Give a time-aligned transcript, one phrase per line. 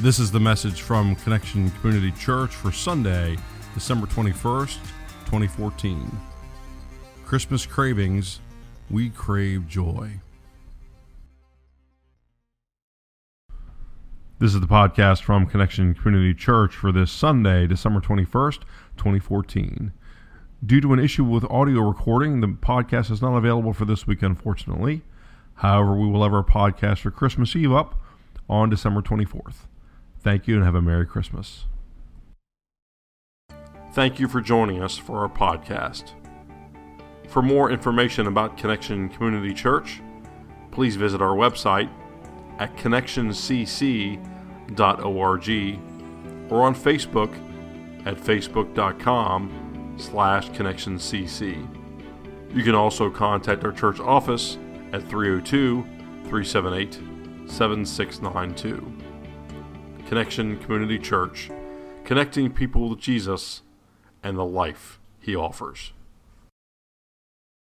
[0.00, 3.36] This is the message from Connection Community Church for Sunday,
[3.74, 4.76] December 21st,
[5.24, 6.08] 2014.
[7.26, 8.38] Christmas cravings,
[8.90, 10.20] we crave joy.
[14.38, 18.60] This is the podcast from Connection Community Church for this Sunday, December 21st,
[18.96, 19.92] 2014.
[20.64, 24.22] Due to an issue with audio recording, the podcast is not available for this week,
[24.22, 25.02] unfortunately.
[25.54, 28.00] However, we will have our podcast for Christmas Eve up
[28.48, 29.66] on December 24th.
[30.20, 31.66] Thank you and have a Merry Christmas.
[33.92, 36.12] Thank you for joining us for our podcast.
[37.28, 40.02] For more information about Connection Community Church,
[40.70, 41.90] please visit our website
[42.58, 44.18] at connectioncc.org
[46.50, 47.32] or on Facebook
[48.06, 51.74] at facebook.com slash connectioncc.
[52.54, 54.56] You can also contact our church office
[54.92, 55.82] at 302
[56.24, 56.94] 378
[57.50, 59.07] 7692.
[60.08, 61.50] Connection Community Church,
[62.06, 63.60] connecting people with Jesus
[64.22, 65.92] and the life he offers.